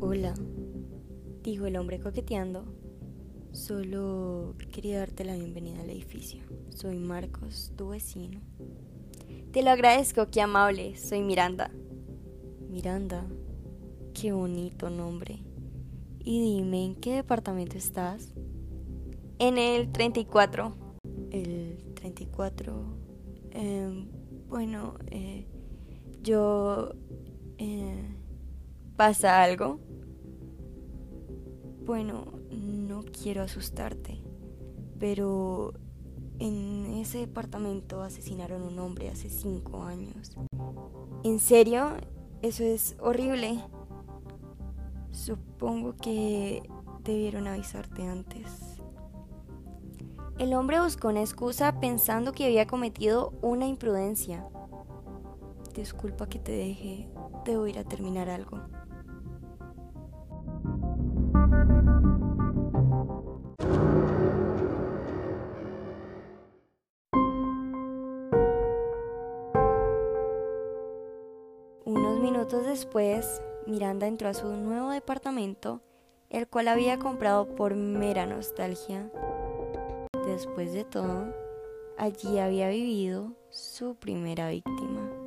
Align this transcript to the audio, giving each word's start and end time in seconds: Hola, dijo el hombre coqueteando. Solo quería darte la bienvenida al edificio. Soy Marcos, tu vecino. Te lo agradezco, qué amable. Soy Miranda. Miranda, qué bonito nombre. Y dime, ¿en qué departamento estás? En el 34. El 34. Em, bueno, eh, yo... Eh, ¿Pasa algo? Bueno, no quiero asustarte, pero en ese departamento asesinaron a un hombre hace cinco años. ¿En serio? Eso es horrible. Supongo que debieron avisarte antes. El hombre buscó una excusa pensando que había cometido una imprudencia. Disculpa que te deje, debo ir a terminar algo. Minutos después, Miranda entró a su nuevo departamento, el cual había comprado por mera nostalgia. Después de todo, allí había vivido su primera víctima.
Hola, 0.00 0.34
dijo 1.42 1.66
el 1.66 1.76
hombre 1.76 2.00
coqueteando. 2.00 2.64
Solo 3.52 4.54
quería 4.72 4.98
darte 4.98 5.24
la 5.24 5.34
bienvenida 5.34 5.80
al 5.80 5.90
edificio. 5.90 6.42
Soy 6.68 6.98
Marcos, 6.98 7.72
tu 7.76 7.90
vecino. 7.90 8.40
Te 9.52 9.62
lo 9.62 9.70
agradezco, 9.70 10.30
qué 10.30 10.40
amable. 10.40 10.96
Soy 10.96 11.22
Miranda. 11.22 11.70
Miranda, 12.68 13.24
qué 14.12 14.32
bonito 14.32 14.90
nombre. 14.90 15.38
Y 16.20 16.40
dime, 16.40 16.84
¿en 16.84 16.94
qué 16.96 17.14
departamento 17.14 17.78
estás? 17.78 18.34
En 19.38 19.58
el 19.58 19.92
34. 19.92 20.74
El 21.30 21.78
34. 21.94 22.84
Em, 23.50 24.08
bueno, 24.48 24.94
eh, 25.10 25.46
yo... 26.22 26.94
Eh, 27.58 28.14
¿Pasa 28.96 29.42
algo? 29.42 29.80
Bueno, 31.84 32.24
no 32.50 33.02
quiero 33.02 33.42
asustarte, 33.42 34.22
pero 34.98 35.74
en 36.38 36.86
ese 36.94 37.18
departamento 37.18 38.02
asesinaron 38.02 38.62
a 38.62 38.66
un 38.66 38.78
hombre 38.78 39.10
hace 39.10 39.28
cinco 39.28 39.82
años. 39.82 40.34
¿En 41.24 41.38
serio? 41.38 41.90
Eso 42.40 42.64
es 42.64 42.96
horrible. 43.00 43.62
Supongo 45.12 45.94
que 45.96 46.62
debieron 47.02 47.46
avisarte 47.46 48.06
antes. 48.06 48.80
El 50.38 50.54
hombre 50.54 50.80
buscó 50.80 51.08
una 51.08 51.20
excusa 51.20 51.80
pensando 51.80 52.32
que 52.32 52.46
había 52.46 52.66
cometido 52.66 53.34
una 53.42 53.66
imprudencia. 53.66 54.48
Disculpa 55.74 56.30
que 56.30 56.38
te 56.38 56.52
deje, 56.52 57.10
debo 57.44 57.66
ir 57.66 57.78
a 57.78 57.84
terminar 57.84 58.30
algo. 58.30 58.62
Minutos 72.24 72.64
después, 72.64 73.42
Miranda 73.66 74.06
entró 74.06 74.30
a 74.30 74.34
su 74.34 74.48
nuevo 74.48 74.88
departamento, 74.88 75.82
el 76.30 76.48
cual 76.48 76.68
había 76.68 76.98
comprado 76.98 77.54
por 77.54 77.74
mera 77.74 78.24
nostalgia. 78.24 79.10
Después 80.24 80.72
de 80.72 80.84
todo, 80.84 81.34
allí 81.98 82.38
había 82.38 82.70
vivido 82.70 83.34
su 83.50 83.96
primera 83.96 84.48
víctima. 84.48 85.23